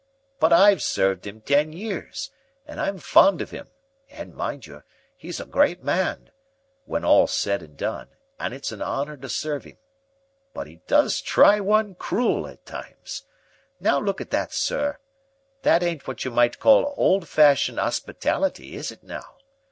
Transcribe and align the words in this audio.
But 0.39 0.51
I've 0.51 0.81
served 0.81 1.27
'im 1.27 1.41
ten 1.41 1.73
years, 1.73 2.31
and 2.65 2.81
I'm 2.81 2.97
fond 2.97 3.39
of 3.39 3.53
'im, 3.53 3.67
and, 4.09 4.33
mind 4.33 4.65
you, 4.65 4.81
'e's 5.21 5.39
a 5.39 5.45
great 5.45 5.83
man, 5.83 6.31
when 6.85 7.05
all's 7.05 7.35
said 7.35 7.61
an' 7.61 7.75
done, 7.75 8.07
and 8.39 8.51
it's 8.51 8.71
an 8.71 8.81
honor 8.81 9.15
to 9.17 9.29
serve 9.29 9.67
'im. 9.67 9.77
But 10.55 10.67
'e 10.67 10.81
does 10.87 11.21
try 11.21 11.59
one 11.59 11.93
cruel 11.93 12.47
at 12.47 12.65
times. 12.65 13.25
Now 13.79 13.99
look 13.99 14.19
at 14.19 14.31
that, 14.31 14.51
sir. 14.53 14.97
That 15.61 15.83
ain't 15.83 16.07
what 16.07 16.25
you 16.25 16.31
might 16.31 16.57
call 16.59 16.95
old 16.97 17.27
fashioned 17.27 17.79
'ospitality, 17.79 18.75
is 18.75 18.91
it 18.91 19.03
now? 19.03 19.35